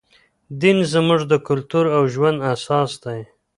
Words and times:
دین 0.61 0.77
زموږ 0.93 1.19
د 1.31 1.33
کلتور 1.47 1.85
او 1.95 2.03
ژوند 2.13 2.37
اساس 2.53 2.91
دی. 3.03 3.19